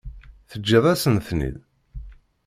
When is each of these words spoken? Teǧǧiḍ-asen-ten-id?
Teǧǧiḍ-asen-ten-id? 0.49 1.55